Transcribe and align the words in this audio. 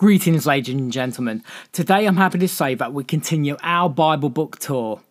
Greetings, 0.00 0.46
ladies 0.46 0.74
and 0.74 0.90
gentlemen. 0.90 1.44
Today 1.72 2.06
I'm 2.06 2.16
happy 2.16 2.38
to 2.38 2.48
say 2.48 2.74
that 2.74 2.94
we 2.94 3.04
continue 3.04 3.58
our 3.62 3.90
Bible 3.90 4.30
book 4.30 4.58
tour. 4.58 5.02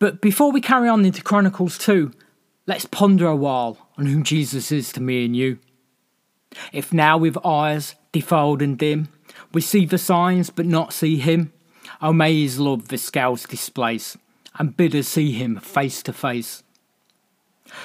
But 0.00 0.20
before 0.20 0.50
we 0.50 0.60
carry 0.60 0.88
on 0.88 1.04
into 1.04 1.22
Chronicles 1.22 1.78
2, 1.78 2.10
let's 2.66 2.86
ponder 2.86 3.28
a 3.28 3.36
while 3.36 3.78
on 3.96 4.06
who 4.06 4.24
Jesus 4.24 4.72
is 4.72 4.90
to 4.94 5.00
me 5.00 5.24
and 5.24 5.36
you. 5.36 5.60
If 6.72 6.92
now 6.92 7.18
with 7.18 7.38
eyes 7.46 7.94
defiled 8.10 8.62
and 8.62 8.76
dim, 8.76 9.10
we 9.52 9.60
see 9.60 9.86
the 9.86 9.96
signs 9.96 10.50
but 10.50 10.66
not 10.66 10.92
see 10.92 11.18
him, 11.18 11.52
oh 12.02 12.12
may 12.12 12.34
his 12.42 12.58
love 12.58 12.88
the 12.88 12.98
scales 12.98 13.44
displace, 13.44 14.18
and 14.58 14.76
bid 14.76 14.96
us 14.96 15.06
see 15.06 15.30
him 15.30 15.60
face 15.60 16.02
to 16.02 16.12
face. 16.12 16.64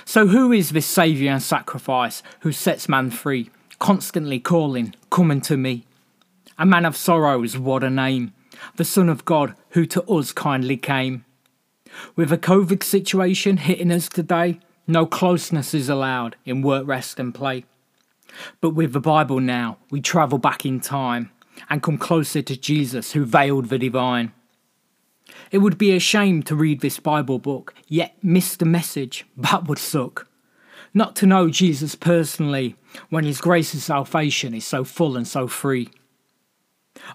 So 0.06 0.26
who 0.26 0.52
is 0.52 0.72
this 0.72 0.88
Saviour 0.88 1.34
and 1.34 1.44
sacrifice 1.44 2.24
who 2.40 2.52
sets 2.52 2.90
man 2.90 3.12
free, 3.12 3.52
constantly 3.78 4.40
calling, 4.40 4.96
Come 5.12 5.30
unto 5.30 5.56
me? 5.56 5.86
A 6.58 6.66
man 6.66 6.86
of 6.86 6.96
sorrows, 6.96 7.58
what 7.58 7.84
a 7.84 7.90
name. 7.90 8.34
The 8.78 8.86
Son 8.86 9.10
of 9.10 9.26
God, 9.26 9.56
who 9.72 9.86
to 9.88 10.04
us 10.04 10.32
kindly 10.32 10.78
came. 10.78 11.26
With 12.16 12.32
a 12.32 12.38
COVID 12.38 12.82
situation 12.82 13.58
hitting 13.58 13.92
us 13.92 14.08
today, 14.08 14.60
no 14.88 15.06
closeness 15.06 15.74
is 15.74 15.90
allowed 15.90 16.38
in 16.46 16.62
work, 16.62 16.88
rest, 16.88 17.20
and 17.20 17.36
play. 17.36 17.66
But 18.62 18.70
with 18.70 18.94
the 18.94 19.02
Bible 19.02 19.42
now, 19.42 19.80
we 19.90 20.00
travel 20.00 20.38
back 20.38 20.66
in 20.66 20.80
time 20.80 21.30
and 21.70 21.84
come 21.84 21.98
closer 21.98 22.42
to 22.42 22.56
Jesus 22.56 23.12
who 23.12 23.26
veiled 23.26 23.68
the 23.68 23.78
divine. 23.78 24.32
It 25.52 25.58
would 25.58 25.78
be 25.78 25.92
a 25.92 26.00
shame 26.00 26.42
to 26.44 26.56
read 26.56 26.80
this 26.80 27.00
Bible 27.00 27.40
book, 27.40 27.74
yet 27.88 28.16
miss 28.24 28.56
the 28.56 28.66
message. 28.66 29.26
That 29.36 29.68
would 29.68 29.80
suck. 29.80 30.28
Not 30.94 31.18
to 31.18 31.26
know 31.26 31.50
Jesus 31.50 31.96
personally 31.96 32.78
when 33.10 33.26
his 33.26 33.42
grace 33.42 33.74
and 33.74 33.82
salvation 33.82 34.54
is 34.54 34.66
so 34.66 34.86
full 34.86 35.18
and 35.18 35.28
so 35.28 35.48
free. 35.48 35.90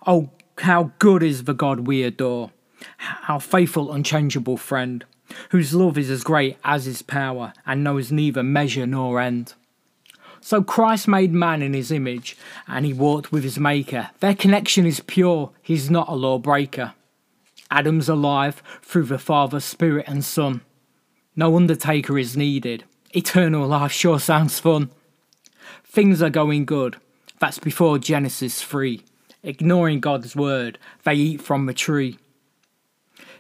Oh, 0.07 0.31
how 0.59 0.93
good 0.99 1.23
is 1.23 1.45
the 1.45 1.55
God 1.55 1.87
we 1.87 2.03
adore, 2.03 2.51
how 2.97 3.39
faithful, 3.39 3.93
unchangeable 3.93 4.57
friend, 4.57 5.05
whose 5.51 5.75
love 5.75 5.97
is 5.97 6.11
as 6.11 6.25
great 6.25 6.57
as 6.65 6.85
his 6.85 7.03
power 7.03 7.53
and 7.67 7.85
knows 7.85 8.13
neither 8.13 8.43
measure 8.43 8.87
nor 8.87 9.21
end. 9.21 9.55
So 10.41 10.63
Christ 10.63 11.07
made 11.07 11.33
man 11.33 11.63
in 11.63 11.75
his 11.75 11.91
image, 11.91 12.37
and 12.67 12.87
he 12.87 12.93
walked 12.93 13.31
with 13.31 13.45
his 13.45 13.59
Maker. 13.59 14.11
Their 14.21 14.35
connection 14.35 14.87
is 14.87 15.01
pure, 15.01 15.51
he's 15.63 15.91
not 15.91 16.09
a 16.09 16.15
lawbreaker. 16.15 16.95
Adam's 17.71 18.09
alive 18.09 18.63
through 18.83 19.05
the 19.05 19.19
Father, 19.19 19.61
Spirit, 19.61 20.07
and 20.09 20.25
Son. 20.25 20.63
No 21.37 21.57
undertaker 21.57 22.19
is 22.19 22.37
needed. 22.37 22.85
Eternal 23.15 23.67
life 23.67 23.93
sure 23.93 24.19
sounds 24.19 24.59
fun. 24.59 24.91
Things 25.85 26.23
are 26.23 26.31
going 26.31 26.65
good. 26.65 26.97
That's 27.39 27.59
before 27.59 27.99
Genesis 27.99 28.63
3 28.63 29.03
ignoring 29.43 30.01
God's 30.01 30.37
word, 30.37 30.79
they 31.05 31.15
eat 31.15 31.41
from 31.41 31.67
the 31.67 31.75
tree. 31.75 32.19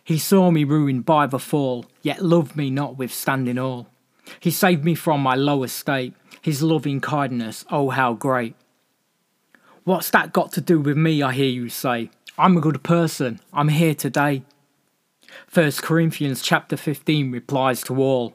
He 0.02 0.18
saw 0.18 0.50
me 0.50 0.64
ruined 0.64 1.04
by 1.04 1.26
the 1.26 1.38
fall, 1.38 1.86
yet 2.02 2.22
loved 2.22 2.56
me 2.56 2.70
notwithstanding 2.70 3.58
all. 3.58 3.88
He 4.38 4.50
saved 4.50 4.84
me 4.84 4.94
from 4.94 5.20
my 5.20 5.34
low 5.34 5.62
estate, 5.62 6.14
his 6.40 6.62
loving 6.62 7.00
kindness, 7.00 7.64
oh 7.70 7.90
how 7.90 8.14
great. 8.14 8.54
What's 9.84 10.10
that 10.10 10.32
got 10.32 10.52
to 10.52 10.60
do 10.60 10.80
with 10.80 10.96
me, 10.96 11.22
I 11.22 11.32
hear 11.32 11.50
you 11.50 11.68
say? 11.68 12.10
I'm 12.38 12.56
a 12.56 12.60
good 12.60 12.82
person, 12.82 13.40
I'm 13.52 13.68
here 13.68 13.94
today. 13.94 14.42
1 15.52 15.72
Corinthians 15.82 16.42
chapter 16.42 16.76
15 16.76 17.30
replies 17.30 17.82
to 17.84 18.02
all, 18.02 18.34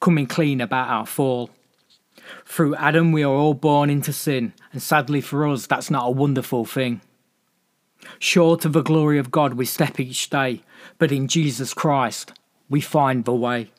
coming 0.00 0.26
clean 0.26 0.60
about 0.60 0.88
our 0.88 1.06
fall. 1.06 1.50
Through 2.44 2.74
Adam, 2.76 3.12
we 3.12 3.22
are 3.22 3.32
all 3.32 3.54
born 3.54 3.88
into 3.88 4.12
sin, 4.12 4.52
and 4.72 4.82
sadly 4.82 5.20
for 5.20 5.46
us, 5.46 5.66
that's 5.66 5.90
not 5.90 6.08
a 6.08 6.10
wonderful 6.10 6.64
thing. 6.64 7.00
Short 8.18 8.64
of 8.64 8.72
the 8.72 8.82
glory 8.82 9.18
of 9.18 9.30
God, 9.30 9.54
we 9.54 9.64
step 9.64 9.98
each 9.98 10.30
day, 10.30 10.62
but 10.98 11.12
in 11.12 11.28
Jesus 11.28 11.74
Christ, 11.74 12.32
we 12.68 12.80
find 12.80 13.24
the 13.24 13.34
way. 13.34 13.70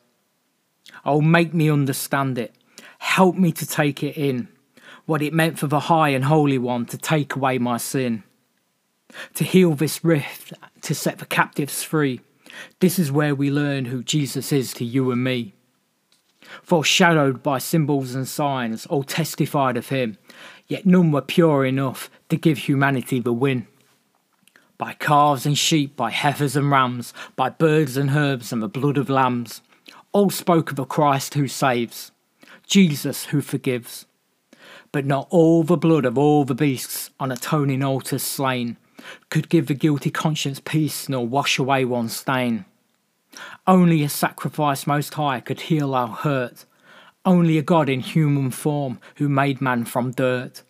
Oh, 1.04 1.20
make 1.20 1.54
me 1.54 1.70
understand 1.70 2.38
it. 2.38 2.54
Help 2.98 3.36
me 3.36 3.52
to 3.52 3.66
take 3.66 4.02
it 4.02 4.16
in, 4.16 4.48
what 5.06 5.22
it 5.22 5.32
meant 5.32 5.58
for 5.58 5.66
the 5.66 5.80
High 5.80 6.10
and 6.10 6.24
Holy 6.24 6.58
One 6.58 6.86
to 6.86 6.98
take 6.98 7.34
away 7.34 7.58
my 7.58 7.76
sin. 7.76 8.22
To 9.34 9.44
heal 9.44 9.74
this 9.74 10.04
rift, 10.04 10.52
to 10.82 10.94
set 10.94 11.18
the 11.18 11.26
captives 11.26 11.82
free. 11.82 12.20
This 12.80 12.98
is 12.98 13.12
where 13.12 13.34
we 13.34 13.50
learn 13.50 13.86
who 13.86 14.02
Jesus 14.02 14.52
is 14.52 14.74
to 14.74 14.84
you 14.84 15.10
and 15.10 15.22
me 15.24 15.54
foreshadowed 16.62 17.42
by 17.42 17.58
symbols 17.58 18.14
and 18.14 18.26
signs, 18.26 18.86
all 18.86 19.04
testified 19.04 19.76
of 19.76 19.88
him, 19.88 20.18
yet 20.66 20.86
none 20.86 21.12
were 21.12 21.22
pure 21.22 21.64
enough 21.64 22.10
to 22.28 22.36
give 22.36 22.58
humanity 22.58 23.20
the 23.20 23.32
win. 23.32 23.66
By 24.78 24.92
calves 24.92 25.44
and 25.44 25.58
sheep, 25.58 25.96
by 25.96 26.10
heifers 26.10 26.54
and 26.54 26.70
rams, 26.70 27.12
by 27.34 27.50
birds 27.50 27.96
and 27.96 28.10
herbs 28.10 28.52
and 28.52 28.62
the 28.62 28.68
blood 28.68 28.96
of 28.96 29.10
lambs, 29.10 29.60
all 30.12 30.30
spoke 30.30 30.70
of 30.70 30.78
a 30.78 30.86
Christ 30.86 31.34
who 31.34 31.48
saves, 31.48 32.12
Jesus 32.66 33.26
who 33.26 33.40
forgives. 33.40 34.06
But 34.92 35.04
not 35.04 35.26
all 35.30 35.64
the 35.64 35.76
blood 35.76 36.04
of 36.04 36.16
all 36.16 36.44
the 36.44 36.54
beasts 36.54 37.10
on 37.18 37.32
atoning 37.32 37.82
altars 37.82 38.22
slain 38.22 38.76
could 39.30 39.48
give 39.48 39.66
the 39.66 39.74
guilty 39.74 40.10
conscience 40.10 40.60
peace 40.64 41.08
nor 41.08 41.26
wash 41.26 41.58
away 41.58 41.84
one 41.84 42.08
stain. 42.08 42.64
Only 43.66 44.02
a 44.02 44.08
sacrifice 44.08 44.86
most 44.86 45.14
high 45.14 45.40
could 45.40 45.62
heal 45.62 45.94
our 45.94 46.08
hurt. 46.08 46.64
Only 47.24 47.58
a 47.58 47.62
God 47.62 47.88
in 47.88 48.00
human 48.00 48.50
form 48.50 49.00
who 49.16 49.28
made 49.28 49.60
man 49.60 49.84
from 49.84 50.12
dirt. 50.12 50.62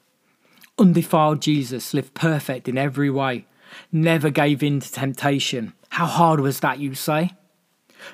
Undefiled 0.79 1.43
Jesus 1.43 1.95
lived 1.95 2.15
perfect 2.15 2.69
in 2.69 2.79
every 2.79 3.11
way, 3.11 3.47
never 3.93 4.31
gave 4.31 4.63
in 4.63 4.81
to 4.81 4.93
temptation. 4.93 5.73
How 5.91 6.07
hard 6.07 6.41
was 6.41 6.61
that, 6.61 6.79
you 6.79 6.95
say? 6.95 7.33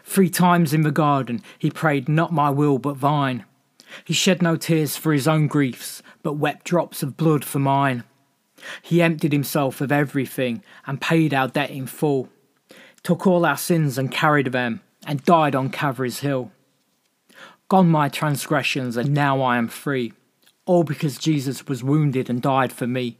Three 0.04 0.30
times 0.30 0.72
in 0.72 0.82
the 0.82 0.90
garden 0.90 1.42
he 1.58 1.70
prayed, 1.70 2.08
Not 2.08 2.32
my 2.32 2.50
will, 2.50 2.78
but 2.78 3.00
thine. 3.00 3.44
He 4.04 4.14
shed 4.14 4.42
no 4.42 4.56
tears 4.56 4.96
for 4.96 5.12
his 5.12 5.28
own 5.28 5.46
griefs, 5.46 6.02
but 6.22 6.34
wept 6.34 6.64
drops 6.64 7.02
of 7.02 7.16
blood 7.16 7.44
for 7.44 7.58
mine. 7.58 8.04
He 8.82 9.02
emptied 9.02 9.32
himself 9.32 9.80
of 9.80 9.92
everything 9.92 10.62
and 10.86 11.00
paid 11.00 11.34
our 11.34 11.48
debt 11.48 11.70
in 11.70 11.86
full 11.86 12.30
took 13.04 13.26
all 13.26 13.44
our 13.46 13.56
sins 13.56 13.96
and 13.96 14.10
carried 14.10 14.50
them, 14.50 14.80
and 15.06 15.22
died 15.24 15.54
on 15.54 15.70
Calvary's 15.70 16.20
hill. 16.20 16.50
Gone 17.68 17.88
my 17.88 18.08
transgressions, 18.08 18.96
and 18.96 19.14
now 19.14 19.40
I 19.42 19.58
am 19.58 19.68
free, 19.68 20.14
all 20.64 20.82
because 20.82 21.18
Jesus 21.18 21.68
was 21.68 21.84
wounded 21.84 22.28
and 22.28 22.42
died 22.42 22.72
for 22.72 22.86
me. 22.86 23.18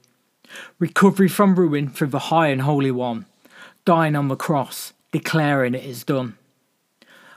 Recovery 0.78 1.28
from 1.28 1.55
ruin 1.55 1.88
through 1.88 2.09
the 2.09 2.31
High 2.31 2.49
and 2.49 2.62
Holy 2.62 2.91
One, 2.91 3.27
dying 3.84 4.16
on 4.16 4.28
the 4.28 4.37
cross, 4.37 4.93
declaring 5.12 5.75
it 5.75 5.84
is 5.84 6.05
done. 6.05 6.37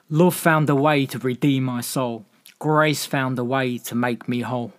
Love 0.09 0.35
found 0.35 0.69
a 0.69 0.75
way 0.75 1.05
to 1.05 1.19
redeem 1.19 1.63
my 1.63 1.81
soul, 1.81 2.25
grace 2.59 3.05
found 3.05 3.37
a 3.37 3.43
way 3.43 3.77
to 3.77 3.95
make 3.95 4.27
me 4.27 4.41
whole. 4.41 4.73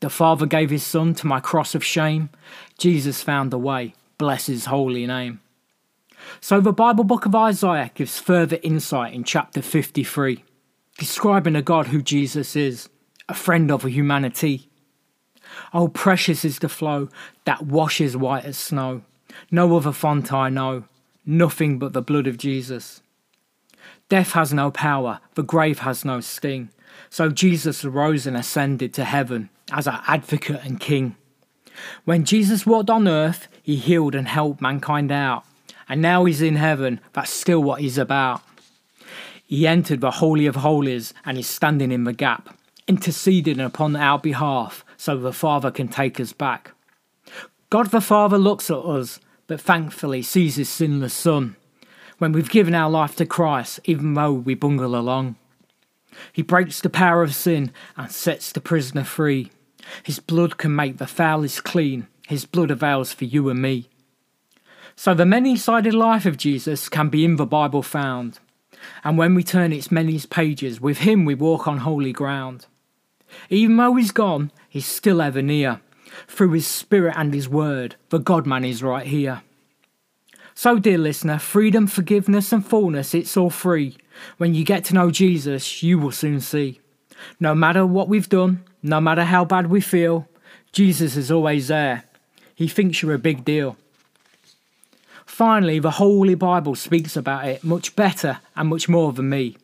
The 0.00 0.10
Father 0.10 0.46
gave 0.46 0.70
his 0.70 0.84
Son 0.84 1.14
to 1.14 1.26
my 1.26 1.40
cross 1.40 1.74
of 1.74 1.84
shame, 1.84 2.30
Jesus 2.78 3.22
found 3.22 3.52
a 3.52 3.58
way, 3.58 3.94
bless 4.18 4.46
his 4.46 4.66
holy 4.66 5.06
name. 5.06 5.40
So 6.40 6.60
the 6.60 6.72
Bible 6.72 7.04
book 7.04 7.26
of 7.26 7.34
Isaiah 7.34 7.90
gives 7.94 8.18
further 8.18 8.58
insight 8.62 9.14
in 9.14 9.24
chapter 9.24 9.62
53, 9.62 10.44
describing 10.98 11.56
a 11.56 11.62
God 11.62 11.88
who 11.88 12.02
Jesus 12.02 12.56
is, 12.56 12.88
a 13.28 13.34
friend 13.34 13.70
of 13.70 13.82
humanity. 13.82 14.68
Oh, 15.72 15.88
precious 15.88 16.44
is 16.44 16.58
the 16.58 16.68
flow 16.68 17.08
that 17.44 17.66
washes 17.66 18.16
white 18.16 18.44
as 18.44 18.56
snow. 18.56 19.02
No 19.50 19.76
other 19.76 19.92
font 19.92 20.32
I 20.32 20.48
know, 20.48 20.84
nothing 21.26 21.78
but 21.78 21.92
the 21.92 22.02
blood 22.02 22.26
of 22.26 22.38
Jesus. 22.38 23.02
Death 24.08 24.32
has 24.32 24.52
no 24.52 24.70
power, 24.70 25.20
the 25.34 25.42
grave 25.42 25.80
has 25.80 26.04
no 26.04 26.20
sting. 26.20 26.70
So 27.10 27.30
Jesus 27.30 27.84
arose 27.84 28.26
and 28.26 28.36
ascended 28.36 28.94
to 28.94 29.04
heaven 29.04 29.50
as 29.72 29.86
our 29.86 30.02
advocate 30.06 30.60
and 30.64 30.78
king. 30.78 31.16
When 32.04 32.24
Jesus 32.24 32.66
walked 32.66 32.90
on 32.90 33.08
earth, 33.08 33.48
he 33.62 33.76
healed 33.76 34.14
and 34.14 34.28
helped 34.28 34.60
mankind 34.60 35.10
out 35.10 35.44
and 35.88 36.00
now 36.00 36.24
he's 36.24 36.42
in 36.42 36.56
heaven. 36.56 37.00
That's 37.12 37.30
still 37.30 37.62
what 37.62 37.80
he's 37.80 37.98
about. 37.98 38.42
He 39.46 39.66
entered 39.66 40.00
the 40.00 40.12
Holy 40.12 40.46
of 40.46 40.56
Holies 40.56 41.12
and 41.24 41.38
is 41.38 41.46
standing 41.46 41.92
in 41.92 42.04
the 42.04 42.12
gap, 42.12 42.56
interceding 42.88 43.60
upon 43.60 43.94
our 43.96 44.18
behalf 44.18 44.84
so 44.96 45.16
the 45.16 45.32
Father 45.32 45.70
can 45.70 45.88
take 45.88 46.20
us 46.20 46.32
back. 46.32 46.72
God 47.70 47.90
the 47.90 48.00
Father 48.00 48.38
looks 48.38 48.70
at 48.70 48.78
us, 48.78 49.20
but 49.46 49.60
thankfully 49.60 50.22
sees 50.22 50.56
his 50.56 50.68
sinless 50.68 51.14
Son 51.14 51.56
when 52.18 52.32
we've 52.32 52.50
given 52.50 52.74
our 52.74 52.90
life 52.90 53.16
to 53.16 53.26
Christ, 53.26 53.80
even 53.84 54.14
though 54.14 54.32
we 54.32 54.54
bungle 54.54 54.96
along. 54.96 55.36
He 56.32 56.42
breaks 56.42 56.80
the 56.80 56.90
power 56.90 57.22
of 57.22 57.34
sin 57.34 57.72
and 57.96 58.10
sets 58.10 58.52
the 58.52 58.60
prisoner 58.60 59.04
free. 59.04 59.50
His 60.02 60.20
blood 60.20 60.56
can 60.56 60.74
make 60.74 60.98
the 60.98 61.06
foulest 61.06 61.64
clean. 61.64 62.06
His 62.26 62.46
blood 62.46 62.70
avails 62.70 63.12
for 63.12 63.24
you 63.24 63.48
and 63.48 63.60
me. 63.60 63.88
So 64.96 65.12
the 65.12 65.26
many 65.26 65.56
sided 65.56 65.92
life 65.92 66.24
of 66.24 66.36
Jesus 66.36 66.88
can 66.88 67.08
be 67.08 67.24
in 67.24 67.36
the 67.36 67.46
Bible 67.46 67.82
found. 67.82 68.38
And 69.02 69.18
when 69.18 69.34
we 69.34 69.42
turn 69.42 69.72
its 69.72 69.90
many 69.90 70.18
pages, 70.20 70.80
with 70.80 70.98
him 70.98 71.24
we 71.24 71.34
walk 71.34 71.66
on 71.66 71.78
holy 71.78 72.12
ground. 72.12 72.66
Even 73.50 73.76
though 73.76 73.94
he's 73.94 74.12
gone, 74.12 74.50
he's 74.68 74.86
still 74.86 75.20
ever 75.20 75.42
near. 75.42 75.80
through 76.26 76.52
His 76.52 76.66
Spirit 76.66 77.14
and 77.16 77.32
His 77.32 77.48
Word. 77.48 77.96
The 78.10 78.18
God 78.18 78.46
man 78.46 78.64
is 78.64 78.82
right 78.82 79.06
here. 79.06 79.42
So, 80.54 80.78
dear 80.78 80.98
listener, 80.98 81.38
freedom, 81.38 81.86
forgiveness, 81.86 82.52
and 82.52 82.64
fullness, 82.64 83.14
it's 83.14 83.36
all 83.36 83.50
free. 83.50 83.96
When 84.36 84.54
you 84.54 84.64
get 84.64 84.84
to 84.84 84.94
know 84.94 85.10
Jesus, 85.10 85.82
you 85.82 85.98
will 85.98 86.12
soon 86.12 86.40
see. 86.40 86.80
No 87.40 87.54
matter 87.54 87.84
what 87.84 88.08
we've 88.08 88.28
done, 88.28 88.64
no 88.82 89.00
matter 89.00 89.24
how 89.24 89.44
bad 89.44 89.68
we 89.68 89.80
feel, 89.80 90.28
Jesus 90.72 91.16
is 91.16 91.30
always 91.30 91.68
there. 91.68 92.04
He 92.54 92.68
thinks 92.68 93.02
you're 93.02 93.14
a 93.14 93.18
big 93.18 93.44
deal. 93.44 93.76
Finally, 95.26 95.80
the 95.80 95.92
Holy 95.92 96.36
Bible 96.36 96.76
speaks 96.76 97.16
about 97.16 97.46
it 97.48 97.64
much 97.64 97.96
better 97.96 98.38
and 98.54 98.68
much 98.68 98.88
more 98.88 99.12
than 99.12 99.28
me. 99.28 99.56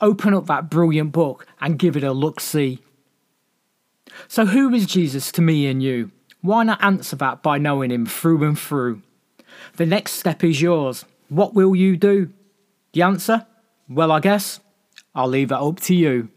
Open 0.00 0.34
up 0.34 0.46
that 0.46 0.68
brilliant 0.68 1.12
book 1.12 1.46
and 1.60 1.78
give 1.78 1.96
it 1.96 2.02
a 2.02 2.12
look 2.12 2.40
see. 2.40 2.80
So, 4.28 4.46
who 4.46 4.72
is 4.74 4.86
Jesus 4.86 5.32
to 5.32 5.42
me 5.42 5.66
and 5.66 5.82
you? 5.82 6.10
Why 6.40 6.64
not 6.64 6.82
answer 6.82 7.16
that 7.16 7.42
by 7.42 7.58
knowing 7.58 7.90
him 7.90 8.06
through 8.06 8.42
and 8.44 8.58
through? 8.58 9.02
The 9.76 9.86
next 9.86 10.12
step 10.12 10.42
is 10.42 10.60
yours. 10.60 11.04
What 11.28 11.54
will 11.54 11.76
you 11.76 11.96
do? 11.96 12.32
The 12.92 13.02
answer? 13.02 13.46
Well, 13.88 14.10
I 14.10 14.20
guess 14.20 14.60
I'll 15.14 15.28
leave 15.28 15.48
that 15.48 15.60
up 15.60 15.80
to 15.80 15.94
you. 15.94 16.28